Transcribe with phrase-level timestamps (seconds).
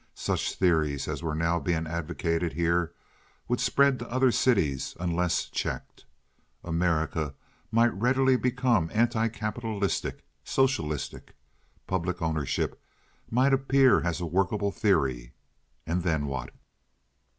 [0.15, 2.91] Such theories as were now being advocated here
[3.47, 6.05] would spread to other cities unless checked.
[6.63, 7.35] America
[7.71, 11.35] might readily become anti capitalistic—socialistic.
[11.85, 12.81] Public ownership
[13.29, 16.49] might appear as a workable theory—and then what?